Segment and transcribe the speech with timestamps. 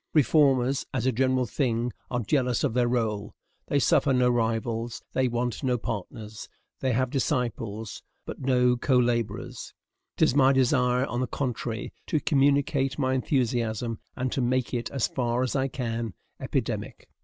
[0.15, 3.35] Reformers, as a general thing, are jealous of their role;
[3.67, 9.75] they suffer no rivals, they want no partners; they have disciples, but no co laborers.
[10.17, 14.89] It is my desire, on the contrary, to communicate my enthusiasm, and to make it,
[14.89, 17.07] as far as I can, epidemic.